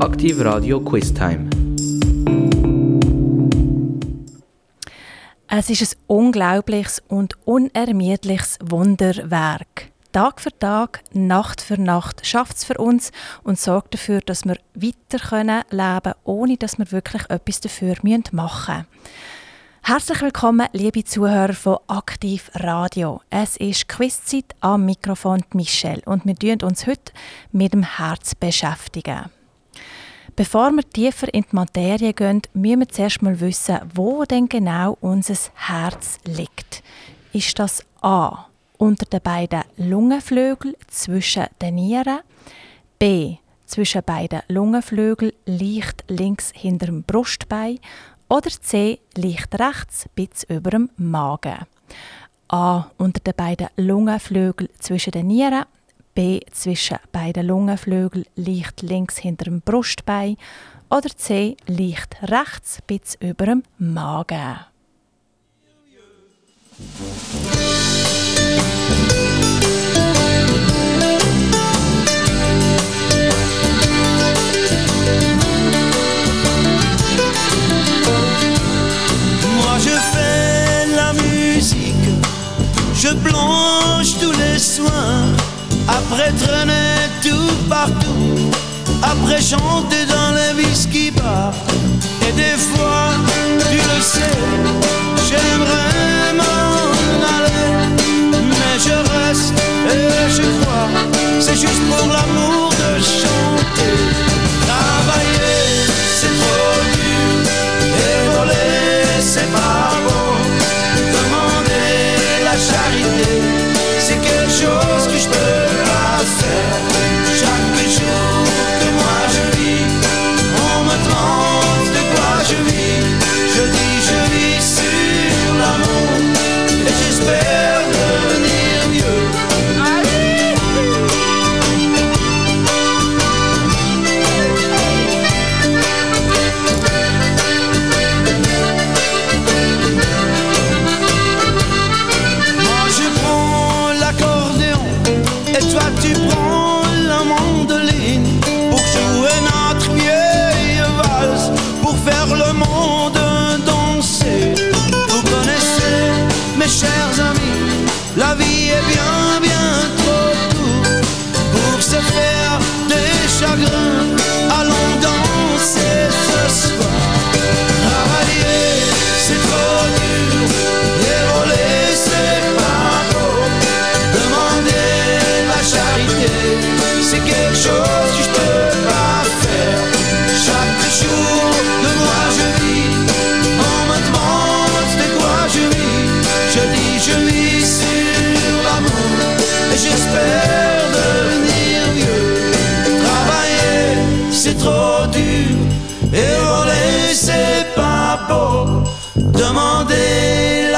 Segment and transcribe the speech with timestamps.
[0.00, 1.50] Aktiv Radio Quiz Time.
[5.48, 9.90] Es ist ein unglaubliches und unermüdliches Wunderwerk.
[10.12, 13.10] Tag für Tag, Nacht für Nacht schafft es für uns
[13.42, 18.30] und sorgt dafür, dass wir weiter können leben ohne dass wir wirklich etwas dafür machen
[18.32, 18.86] müssen.
[19.82, 23.20] Herzlich willkommen, liebe Zuhörer von Aktiv Radio.
[23.30, 27.12] Es ist Quizzeit am Mikrofon Michelle und wir beschäftigen uns heute
[27.50, 29.30] mit dem Herz beschäftigen.
[30.38, 34.96] Bevor wir tiefer in die Materie gehen, müssen wir zuerst mal wissen, wo denn genau
[35.00, 36.84] unser Herz liegt.
[37.32, 38.46] Ist das A
[38.76, 42.20] unter den beiden Lungenflügeln zwischen den Nieren,
[43.00, 47.80] B zwischen beiden Lungenflügeln leicht links hinter dem Brustbein
[48.28, 51.66] oder C leicht rechts bis über dem Magen.
[52.46, 55.64] A unter den beiden Lungenflügeln zwischen den Nieren,
[56.18, 60.36] B zwischen beiden Lungenflügeln leicht links hinter dem Brustbein
[60.90, 64.58] oder C leicht rechts bis über dem Magen.
[83.00, 85.57] Je plonge tous les soirs,
[85.88, 88.50] après traîner tout partout,
[89.02, 91.54] après chanter dans les whisky bars.
[92.28, 93.10] Et des fois,
[93.70, 94.38] tu le sais,
[95.28, 96.88] j'aimerais m'en
[97.36, 97.72] aller,
[98.32, 99.54] mais je reste
[99.90, 100.88] et je crois,
[101.40, 102.67] c'est juste pour l'amour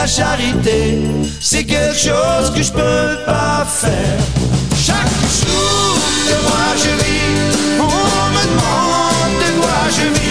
[0.00, 0.98] la charité,
[1.40, 4.18] c'est quelque chose que je peux pas faire.
[4.86, 10.29] Chaque jour que moi je vis, on me demande de quoi je vis.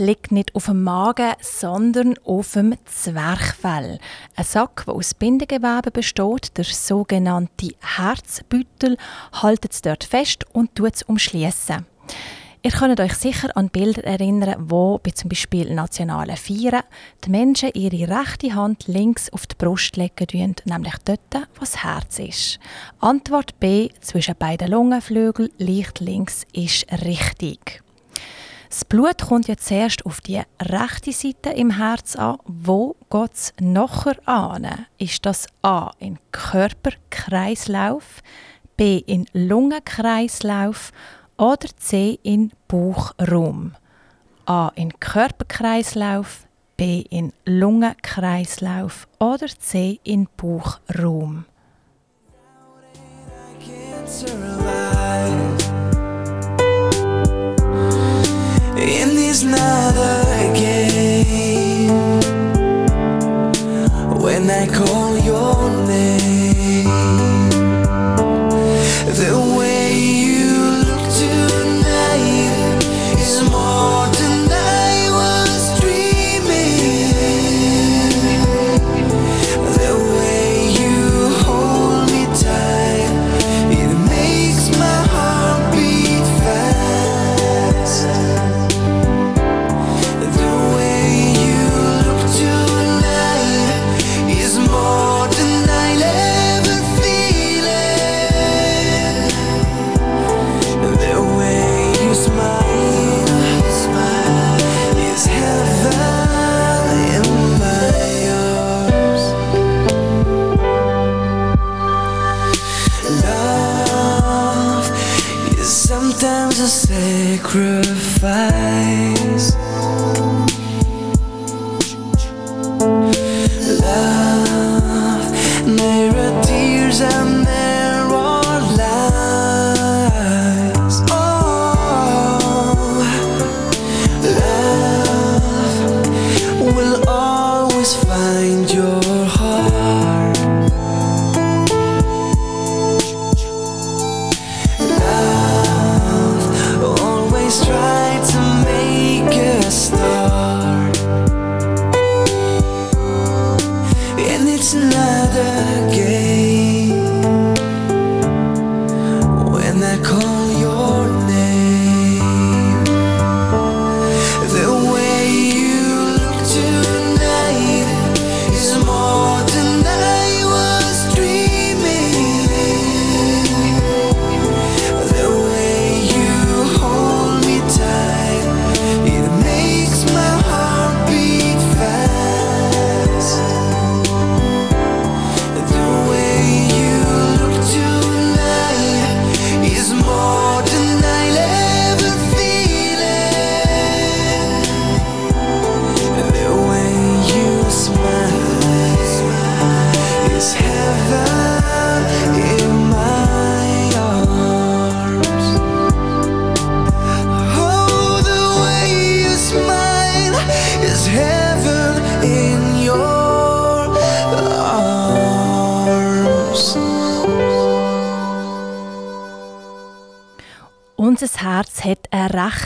[0.00, 4.00] Liegt nicht auf dem Magen, sondern auf dem Zwerchfell.
[4.34, 8.96] Ein Sack, der aus Bindegewebe besteht, der sogenannte Herzbüttel,
[9.32, 11.86] haltet es dort fest und tut es umschließen.
[12.62, 16.82] Ihr könnt euch sicher an Bilder erinnern, wo bei zum Beispiel nationalen Feiern
[17.24, 22.18] die Menschen ihre rechte Hand links auf die Brust legen, nämlich dort, wo das Herz
[22.18, 22.60] ist.
[22.98, 27.82] Antwort B zwischen beiden Lungenflügeln leicht links ist richtig.
[28.70, 32.38] Das Blut kommt ja zuerst auf die rechte Seite im Herz an.
[32.44, 34.86] Wo geht es nachher an?
[34.96, 38.22] Ist das A in Körperkreislauf,
[38.76, 40.92] B in Lungenkreislauf
[41.36, 43.74] oder C in Bauchraum?
[44.46, 46.46] A in Körperkreislauf,
[46.76, 51.44] B in Lungenkreislauf oder C in Bauchraum.
[58.90, 61.90] In this another game,
[64.20, 66.09] when I call your name.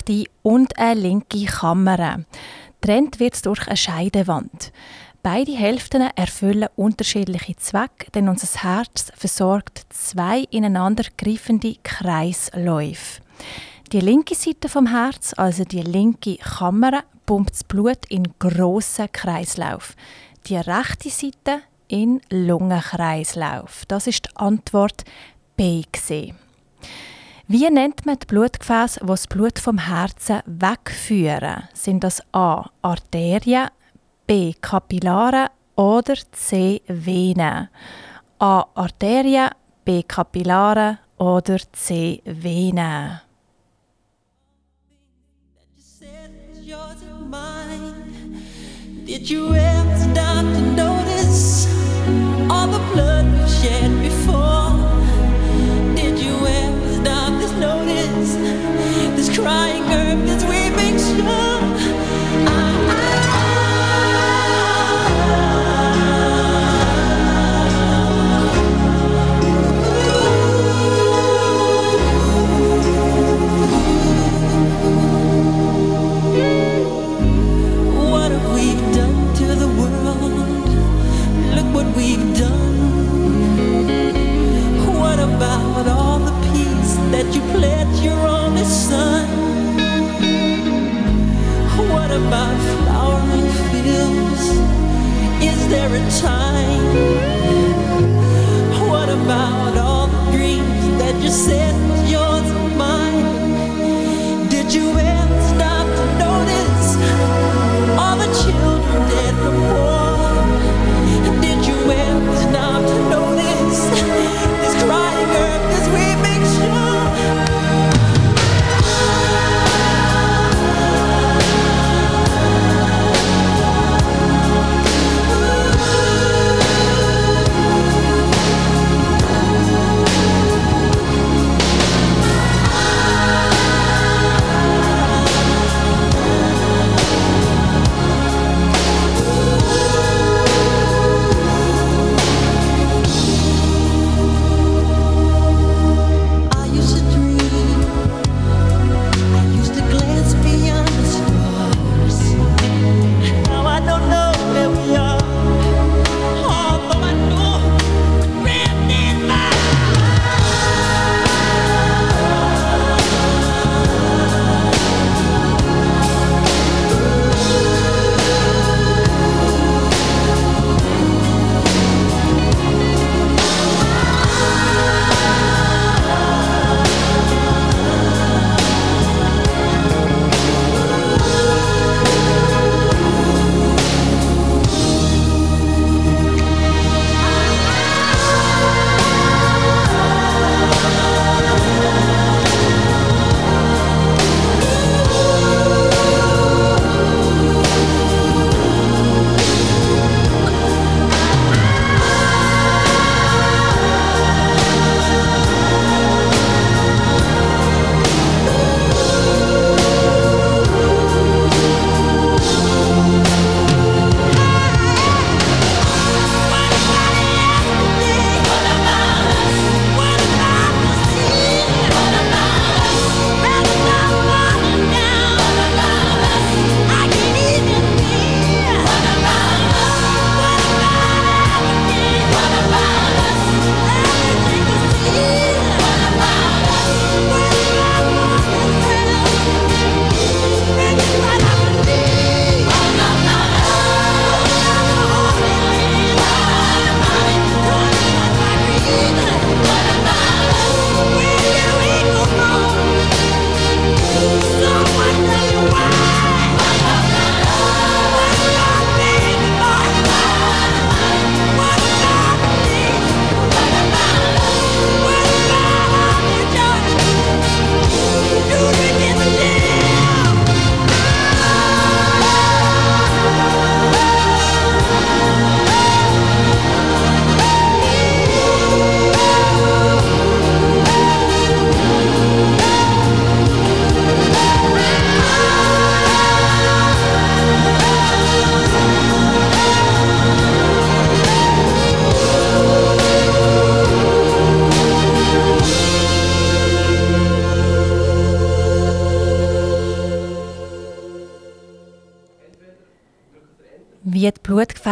[0.09, 2.25] Rechte und eine linke Kammer.
[2.81, 4.73] Trennt wird es durch eine Scheidewand.
[5.23, 13.23] Beide Hälften erfüllen unterschiedliche Zwecke, denn unser Herz versorgt zwei ineinander greifende Kreisläufe.
[13.91, 19.95] Die linke Seite vom Herz, also die linke Kammer, pumpt das Blut in grossen Kreislauf.
[20.47, 23.85] Die rechte Seite in Lungenkreislauf.
[23.89, 25.05] Das ist die Antwort
[25.57, 25.85] B.
[25.91, 26.37] Gewesen.
[27.47, 31.65] Wie nennt man die Blutgefäße, die das Blut vom Herzen wegführen?
[31.75, 32.71] Sind das A.
[32.81, 33.69] Arterien,
[34.27, 34.55] B.
[34.59, 36.81] Kapillare oder C.
[36.87, 37.69] Venen?
[38.39, 38.65] A.
[38.75, 39.51] Arterien,
[39.85, 40.03] B.
[40.03, 42.23] Kapillare oder C.
[42.25, 43.21] Venen?
[49.05, 51.67] Did you ever stop to notice
[52.51, 54.04] all the blood we shed
[59.35, 60.34] crying earth,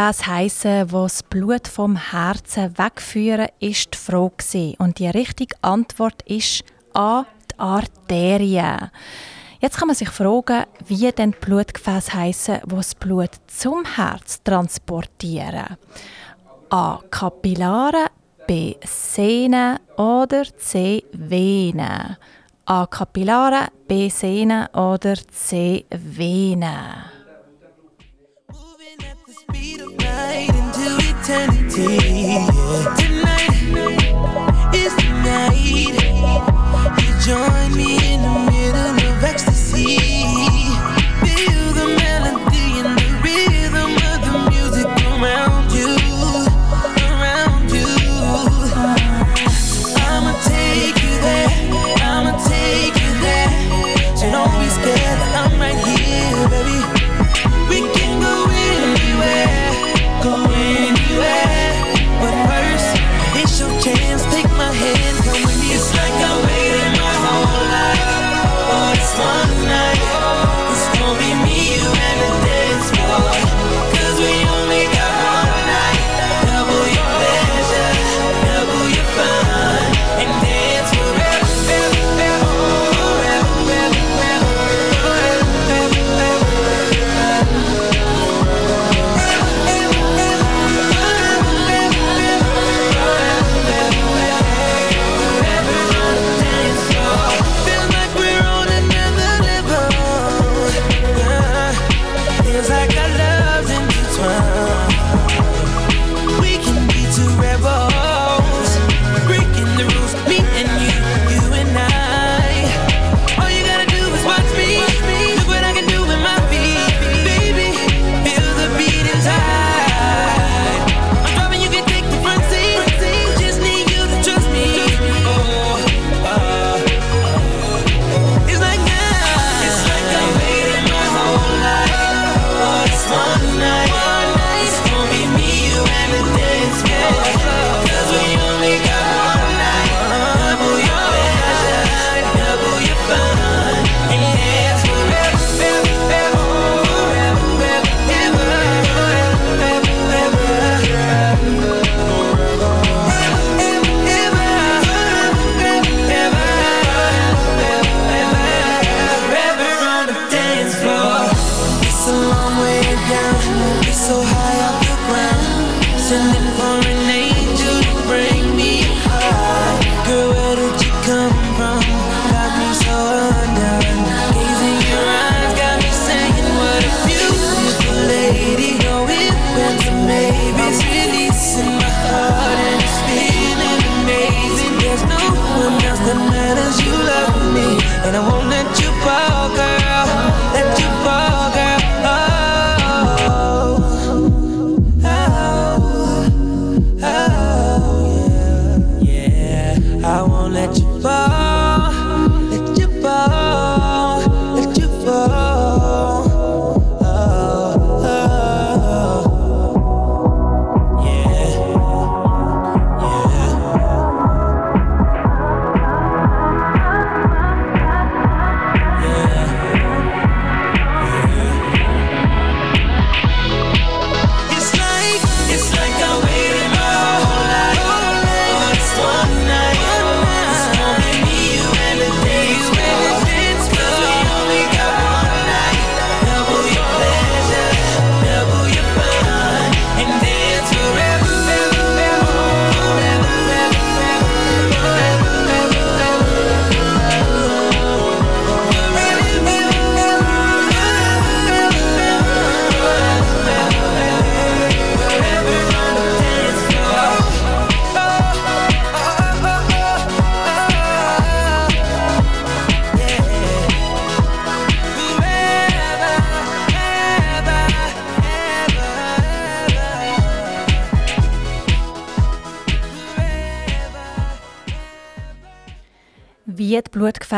[0.03, 6.21] Blutgefäß heißen, wo das Blut vom Herzen wegführen, ist die Frage und die richtige Antwort
[6.23, 7.23] ist A.
[7.49, 8.91] Die Arterien.
[9.61, 14.43] Jetzt kann man sich fragen, wie denn die Blutgefäße heißen, wo das Blut zum Herz
[14.43, 15.77] transportieren.
[16.69, 16.99] A.
[17.09, 18.07] Kapillare,
[18.45, 18.75] B.
[18.83, 21.05] Sehnen oder C.
[21.13, 22.17] Venen.
[22.65, 22.87] A.
[22.87, 24.09] Kapillare, B.
[24.09, 25.85] Sehnen oder C.
[25.89, 27.22] Venen.
[31.23, 31.55] Tonight
[34.75, 35.95] is the night.
[36.99, 38.52] You join me in the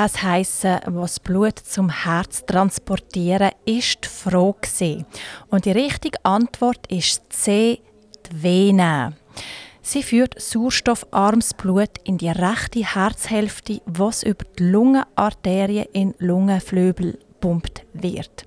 [0.06, 5.06] Blutgefäß heissen, was Blut zum Herz transportieren, ist die Frage.
[5.50, 7.82] Und die richtige Antwort ist C,
[8.30, 9.14] die Vene.
[9.82, 17.86] Sie führt sauerstoffarmes Blut in die rechte Herzhälfte, was über die Lungenarterien in Lungenflügel gepumpt
[17.94, 18.46] wird.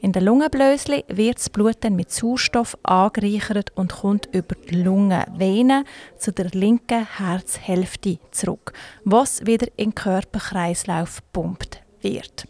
[0.00, 5.84] In der Lungenblösli wird das Blut dann mit Sauerstoff angereichert und kommt über die Lungenvene
[6.18, 8.72] zu der linken Herzhälfte zurück,
[9.04, 12.48] was wieder in den Körperkreislauf gepumpt wird.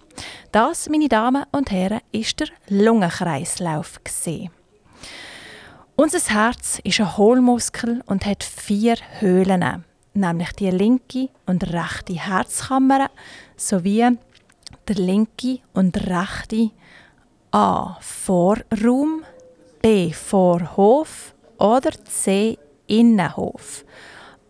[0.53, 4.01] Das, meine Damen und Herren, ist der Lungenkreislauf.
[5.97, 9.85] Unser Herz ist ein Hohlmuskel und hat vier Höhlen,
[10.15, 13.11] nämlich die linke und rechte Herzkammer
[13.57, 14.17] sowie
[14.91, 16.71] der linke und rechte
[17.53, 17.97] A.
[18.01, 19.25] Vorraum,
[19.81, 20.13] B.
[20.13, 22.59] Vorhof oder C.
[22.89, 23.85] Innenhof.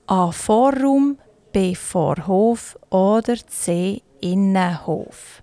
[0.07, 0.31] A.
[0.33, 1.19] Vorraum,
[1.53, 1.75] B.
[1.75, 4.03] Vorhof oder C.
[4.21, 5.43] Innenhof.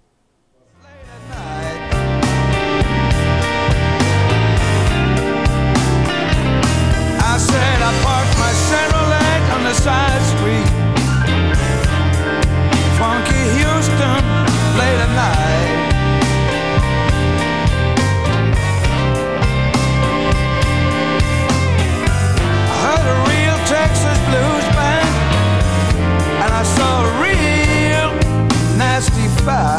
[29.48, 29.77] fast.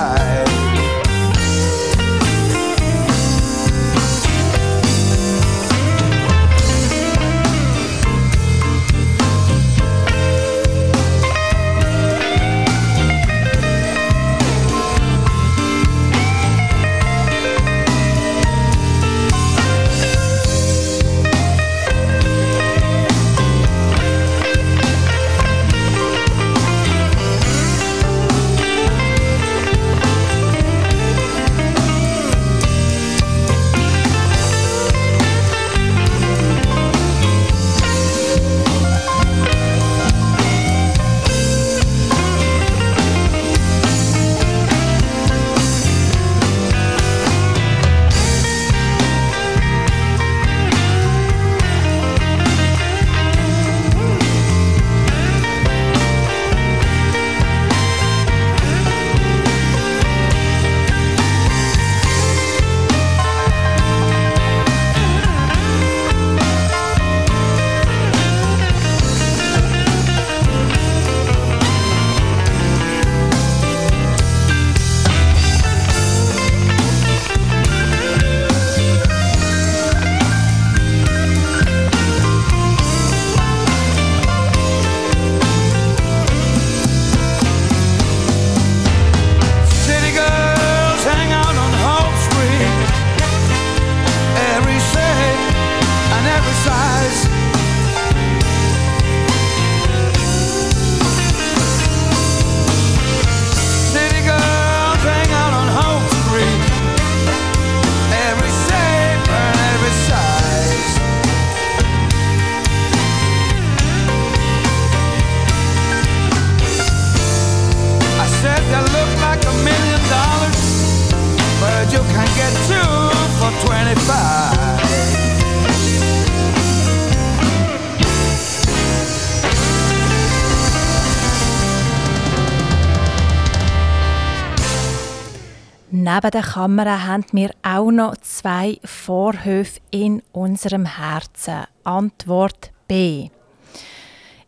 [136.20, 141.62] Neben der Kamera haben wir auch noch zwei Vorhöfe in unserem Herzen.
[141.85, 143.28] Antwort B.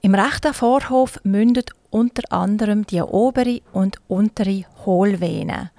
[0.00, 5.70] Im rechten Vorhof mündet unter anderem die obere und untere Hohlvene.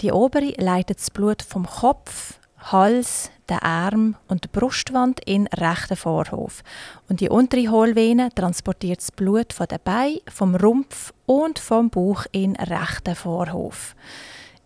[0.00, 5.54] Die obere leitet das Blut vom Kopf, Hals, den Arm und der Brustwand in den
[5.54, 6.62] rechten Vorhof.
[7.08, 12.26] Und die untere Hohlvene transportiert das Blut von den Beinen, vom Rumpf und vom Bauch
[12.30, 13.96] in den rechten Vorhof.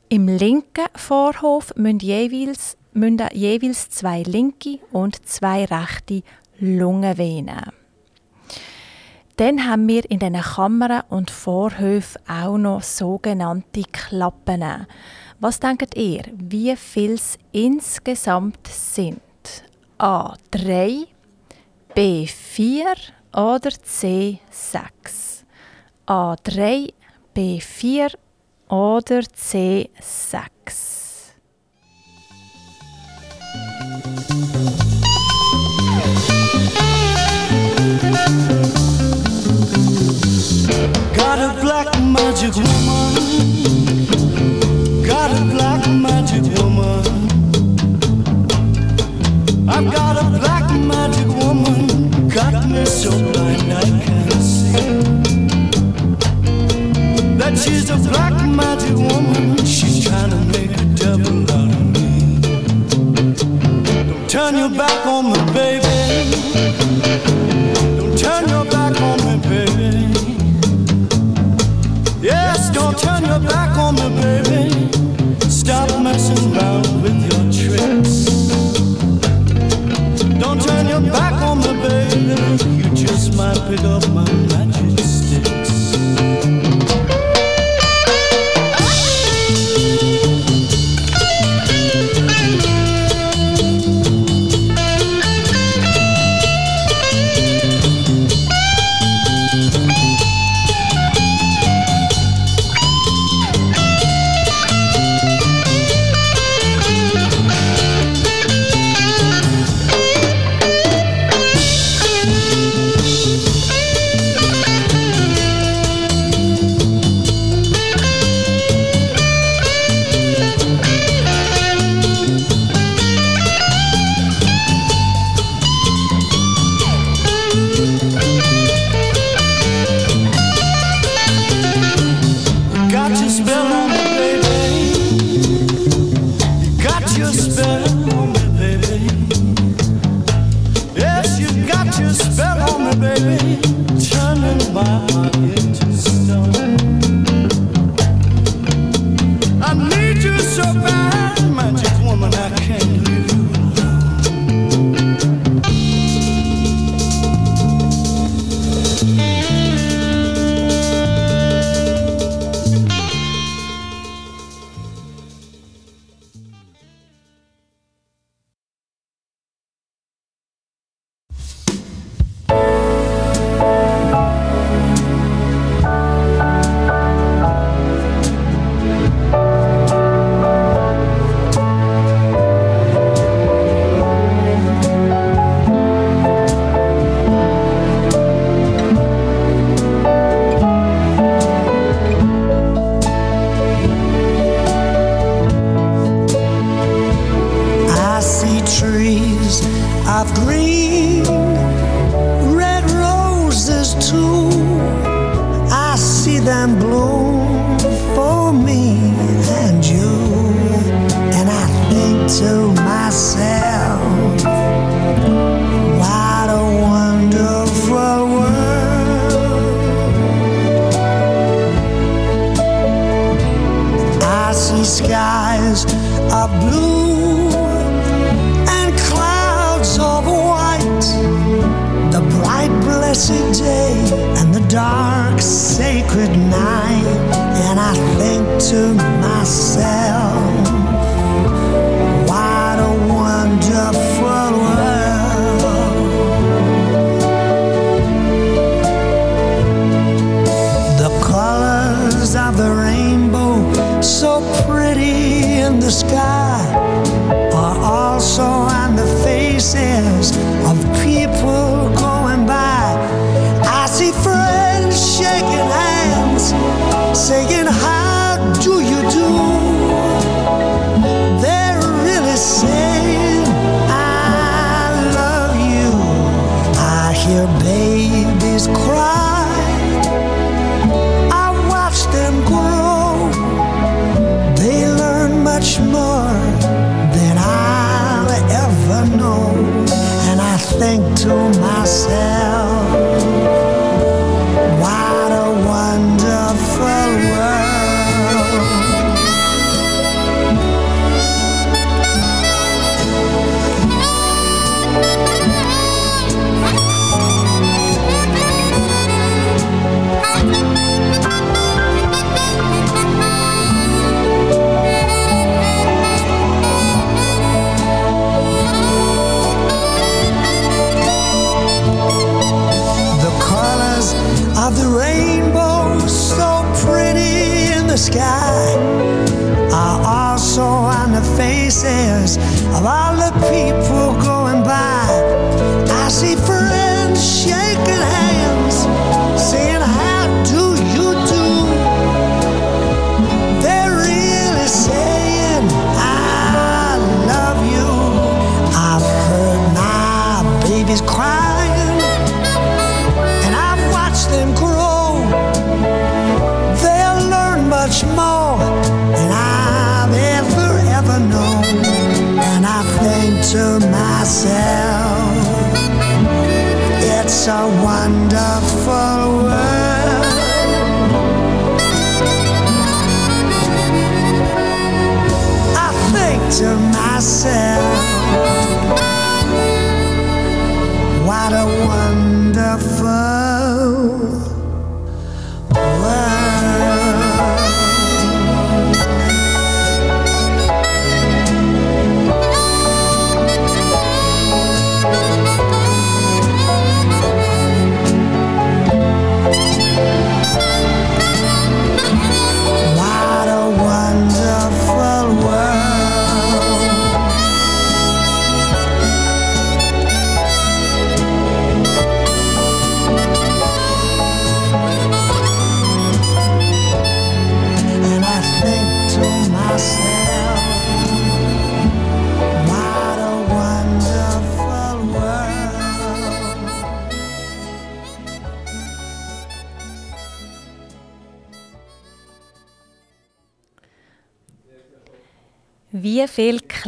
[0.08, 6.22] Im linken Vorhof müssen jeweils, münden jeweils zwei linke und zwei rechte
[6.60, 7.72] Lungenvenen.
[9.36, 14.86] Dann haben wir in diesen Kammern und Vorhöfen auch noch sogenannte Klappen.
[15.40, 19.20] Was denkt ihr, wie viel es insgesamt sind?
[19.98, 20.36] A.
[20.52, 21.04] 3,
[21.96, 22.26] B.
[22.26, 22.94] 4
[23.34, 24.38] oder C.
[24.50, 25.44] 6?
[26.06, 26.36] A.
[26.44, 26.90] 3,
[27.34, 27.58] B.
[27.58, 28.10] 4
[28.68, 30.46] oder C6.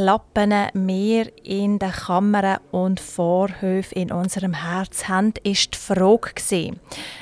[0.08, 6.32] Viele Klappen wir in den Kammern und Vorhöfen in unserem Herz haben, ist die Frage.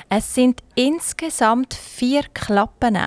[0.07, 2.97] Es sind insgesamt vier Klappen.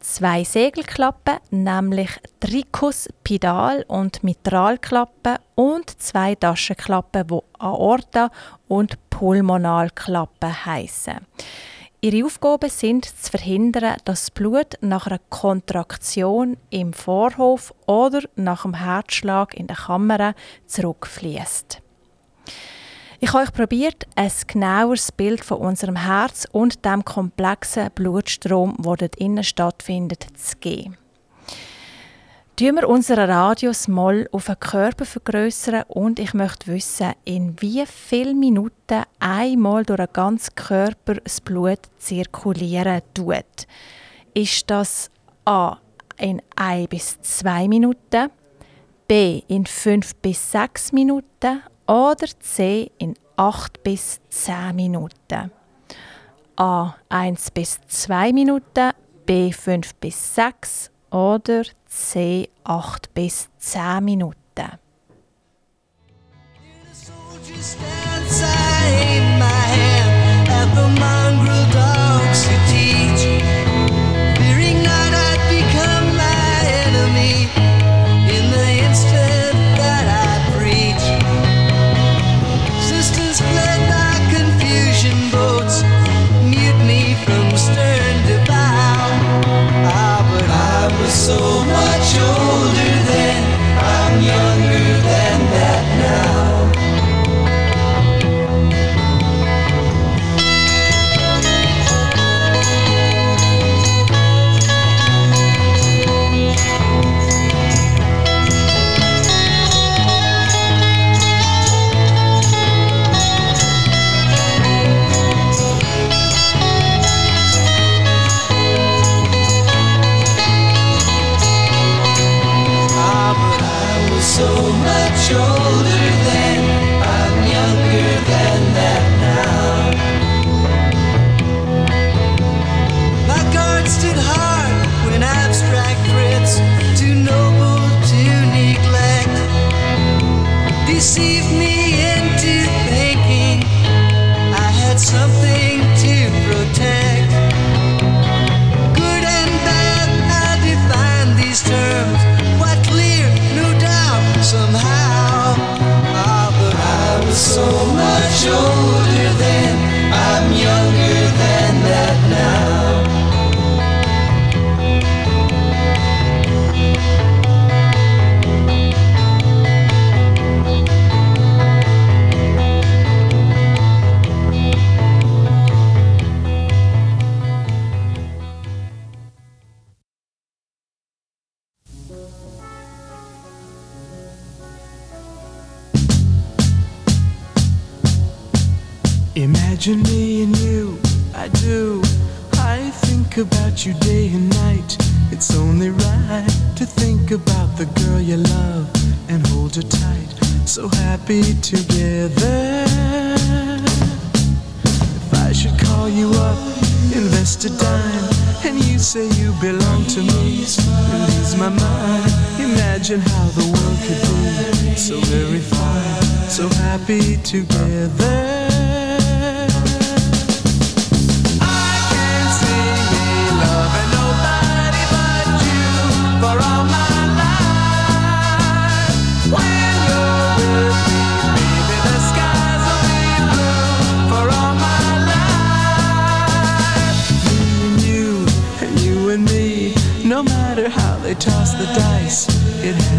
[0.00, 2.08] Zwei Segelklappen, nämlich
[2.40, 8.30] Tricus, Pedal und Mitralklappen und zwei Taschenklappen, die Aorta
[8.66, 11.18] und Pulmonalklappen heißen.
[12.00, 18.64] Ihre Aufgaben sind zu verhindern, dass das Blut nach einer Kontraktion im Vorhof oder nach
[18.64, 20.34] einem Herzschlag in der Kammer
[20.66, 21.82] zurückfließt.
[23.18, 28.94] Ich habe euch probiert, ein genaueres Bild von unserem Herz und dem komplexen Blutstrom, der
[28.94, 30.96] dort innen stattfindet, zu geben.
[32.58, 37.86] Tun wir unseren Radius mal auf den Körper vergrößern und ich möchte wissen, in wie
[37.86, 43.68] vielen Minuten einmal durch den ganzen Körper das Blut zirkulieren tut.
[44.34, 45.08] Ist das
[45.44, 45.76] A
[46.16, 48.28] in 1 bis 2 Minuten,
[49.06, 55.52] B in 5 bis 6 Minuten oder C in 8 bis 10 Minuten?
[56.56, 58.90] A 1 bis 2 Minuten,
[59.26, 64.36] B 5 bis 6 oder C 8 bis 10 Minuten.
[69.16, 69.78] Imagine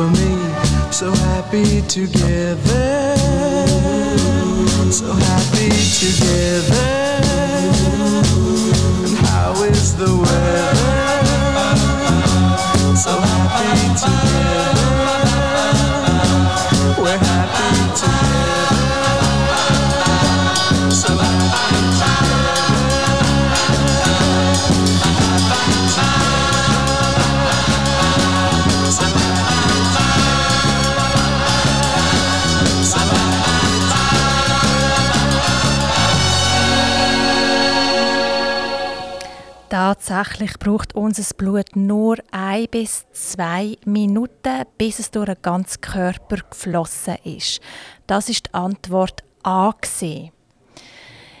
[0.00, 0.92] For me.
[0.92, 3.16] So happy together,
[4.90, 5.70] so happy
[6.00, 6.99] together.
[40.10, 46.38] Tatsächlich braucht unser Blut nur ein bis zwei Minuten, bis es durch den ganzen Körper
[46.50, 47.60] geflossen ist.
[48.08, 49.72] Das ist die Antwort A.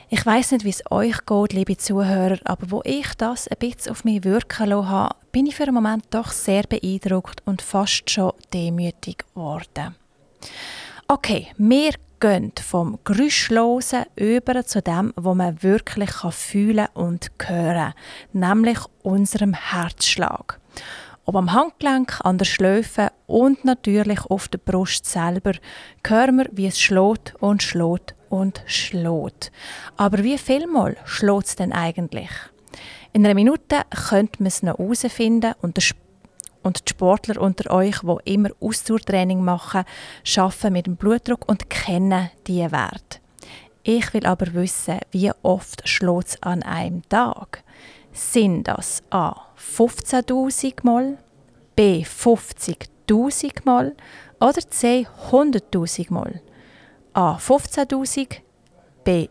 [0.08, 3.90] Ich weiß nicht, wie es euch geht, liebe Zuhörer, aber wo ich das ein bisschen
[3.90, 8.08] auf mich wirken lassen habe, bin ich für einen Moment doch sehr beeindruckt und fast
[8.08, 9.96] schon demütig geworden.
[11.08, 17.94] Okay, wir gehen vom Geräuschlosen über zu dem, wo man wirklich fühlen und hören
[18.32, 20.60] kann, nämlich unserem Herzschlag.
[21.24, 25.52] Ob am Handgelenk, an der Schläfe und natürlich auf der Brust selber
[26.06, 29.52] hören wir, wie es schlägt und schlägt und schlägt.
[29.96, 32.30] Aber wie viel Mal schlägt es denn eigentlich?
[33.12, 35.82] In einer Minute könnte man es noch herausfinden und der
[36.62, 39.84] und die Sportler unter euch, die immer Ausdauertraining machen,
[40.36, 43.18] arbeiten mit dem Blutdruck und kennen diese Werte.
[43.82, 47.64] Ich will aber wissen, wie oft schlägt es an einem Tag.
[48.12, 49.36] Sind das A.
[49.56, 51.18] 15.000 Mal,
[51.76, 52.04] B.
[52.04, 53.94] 50.000 Mal
[54.38, 55.06] oder C.
[55.30, 56.42] 100.000 Mal?
[57.14, 57.36] A.
[57.36, 58.40] 15.000,
[59.04, 59.28] B.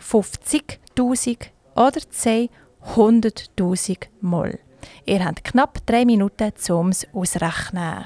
[0.00, 2.50] 50.000 oder C.
[2.94, 4.60] 100.000 Mal.
[5.04, 8.04] Ihr habt knapp drei Minuten zum Ausrechnen.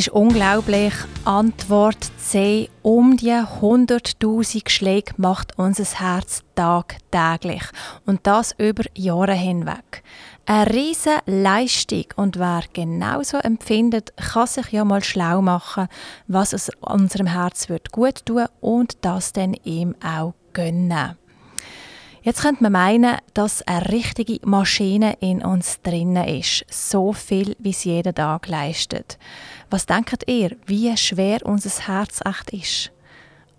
[0.00, 0.94] Ist unglaublich.
[1.26, 2.70] Antwort C.
[2.80, 7.64] Um die 100.000 Schläge macht unser Herz tagtäglich.
[8.06, 10.02] Und das über Jahre hinweg.
[10.46, 12.06] Eine riesige Leistung.
[12.16, 15.88] Und wer genauso empfindet, kann sich ja mal schlau machen,
[16.28, 21.18] was es unserem Herz wird gut tun und das dann ihm auch gönnen.
[22.22, 26.66] Jetzt könnte man meinen, dass eine richtige Maschine in uns drinnen ist.
[26.68, 29.18] So viel, wie es jeden Tag leistet.
[29.70, 32.92] Was denkt ihr, wie schwer unser Herz echt ist?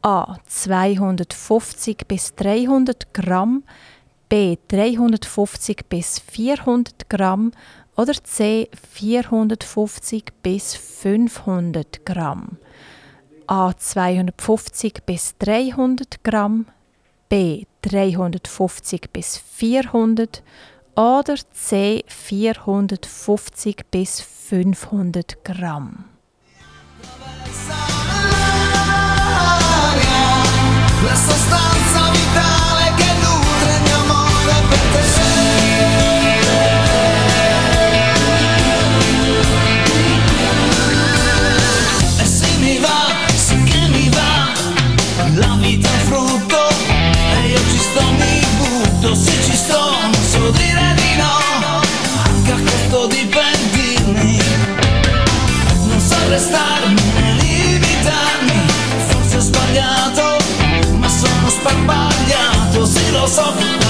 [0.01, 0.35] A.
[0.45, 3.63] 250 bis 300 Gramm,
[4.27, 4.57] B.
[4.67, 7.53] 350 bis 400 Gramm
[7.95, 8.67] oder C.
[8.91, 12.57] 450 bis 500 Gramm.
[13.47, 13.71] A.
[13.73, 16.65] 250 bis 300 Gramm,
[17.29, 20.43] B 350 bis 400
[21.01, 26.05] oder C 450 bis 500 Gramm.
[31.03, 31.80] La sostanza
[63.31, 63.80] something.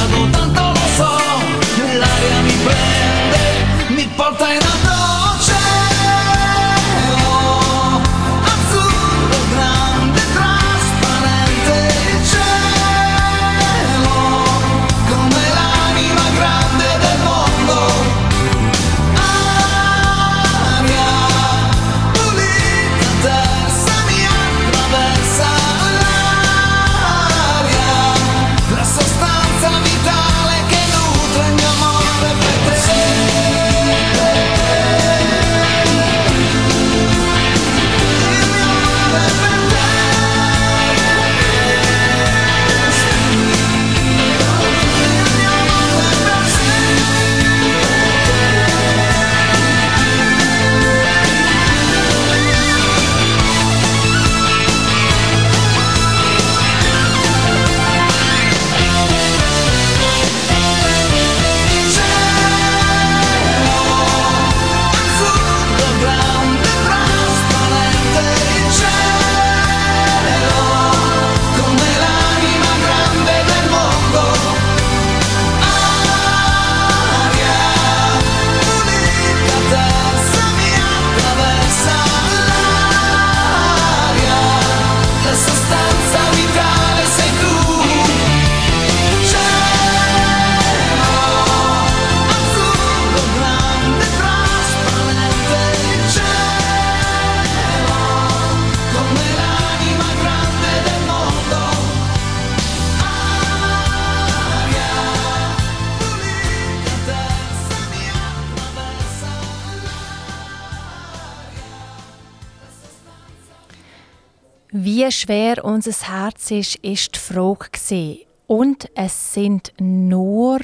[115.86, 118.20] Unser Herz ist, ist die Frage.
[118.46, 120.60] Und es sind nur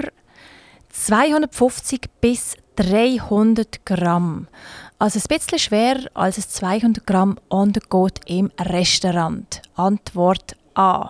[0.91, 4.47] 250 bis 300 Gramm.
[4.99, 9.63] Also ein bisschen schwerer als es 200 Gramm the go im Restaurant.
[9.76, 11.09] Antwort A.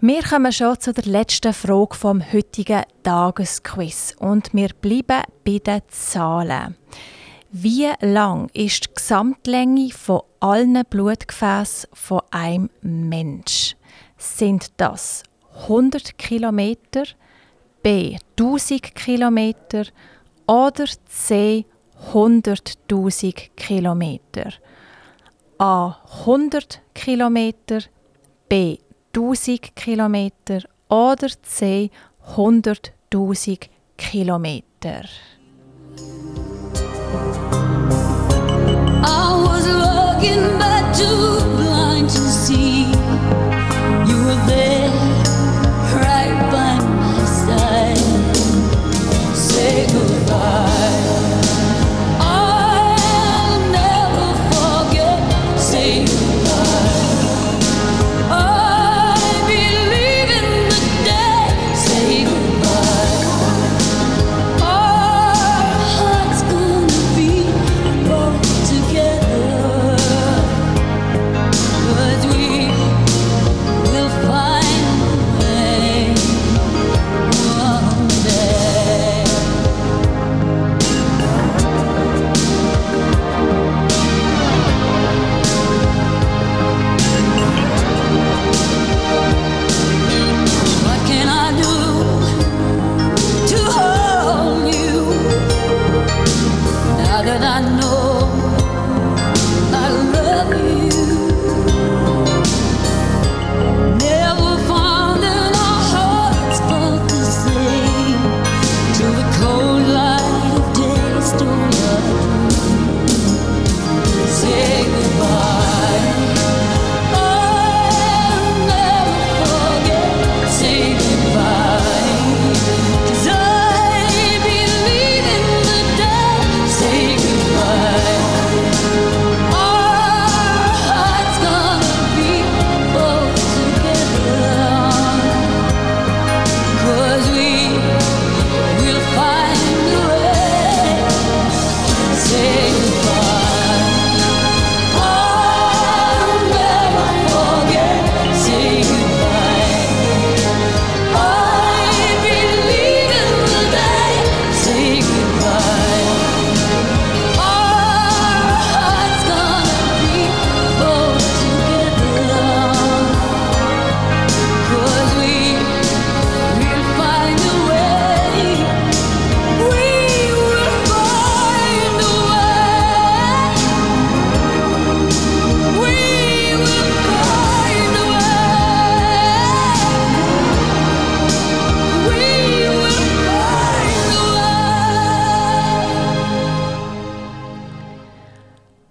[0.00, 5.80] Wir kommen schon zu der letzten Frage vom heutigen Tagesquiz und wir bleiben bei den
[5.88, 6.76] Zahlen.
[7.58, 13.76] Wie lang ist die Gesamtlänge von allen Blutgefäßen von einem Mensch?
[14.18, 15.22] Sind das
[15.62, 17.04] 100 Kilometer,
[17.82, 19.86] B 1000 Kilometer
[20.46, 21.64] oder C
[22.12, 24.52] 100.000 Kilometer?
[25.56, 25.96] A
[26.26, 27.80] 100 Kilometer,
[28.50, 28.76] B
[29.14, 31.90] 1000 Kilometer oder C
[32.34, 35.04] 100.000 Kilometer?
[40.18, 42.75] Was looking but too blind to see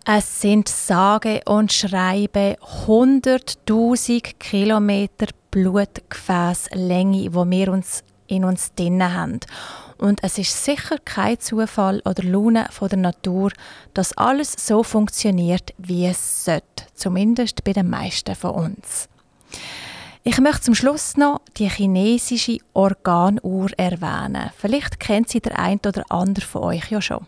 [0.07, 9.39] Es sind sage und schreibe 100.000 Kilometer Blutgefäßlänge, wo wir uns in uns drinnen haben.
[9.97, 13.51] Und es ist sicher kein Zufall oder Laune von der Natur,
[13.95, 16.85] dass alles so funktioniert, wie es sollte.
[16.93, 19.09] Zumindest bei den meisten von uns.
[20.23, 24.51] Ich möchte zum Schluss noch die chinesische Organuhr erwähnen.
[24.55, 27.25] Vielleicht kennt sie der ein oder andere von euch ja schon.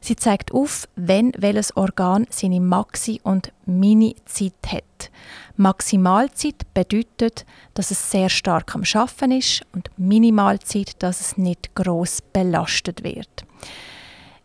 [0.00, 5.10] Sie zeigt auf, wenn welches Organ seine Maxi- und Mini-Zeit hat.
[5.56, 7.44] Maximalzeit bedeutet,
[7.74, 13.44] dass es sehr stark am Schaffen ist und Minimalzeit, dass es nicht groß belastet wird.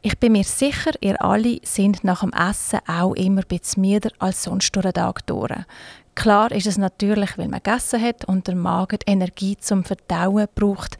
[0.01, 4.43] Ich bin mir sicher, ihr alle sind nach dem Essen auch immer bisschen müder als
[4.43, 5.51] sonst durch den Tag durch.
[6.13, 10.97] Klar ist es natürlich, weil man gegessen hat und der Magen Energie zum Verdauen braucht,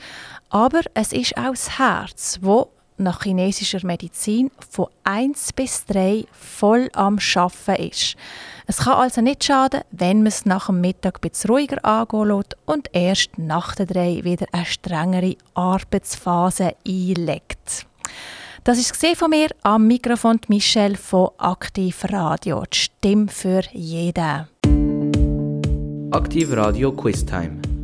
[0.49, 6.89] aber es ist auch das Herz, wo nach chinesischer Medizin von 1 bis 3 voll
[6.93, 8.15] am Schaffen ist.
[8.67, 12.57] Es kann also nicht schaden, wenn man es nach dem Mittag bisschen ruhiger angehen lässt
[12.65, 17.85] und erst nach der 3 wieder eine strengere Arbeitsphase einlegt.
[18.63, 24.47] Das ist von mir am Mikrofon Michelle von Aktiv Radio, die Stimme für jeden.
[26.11, 27.74] Aktiv Radio Quiz Time.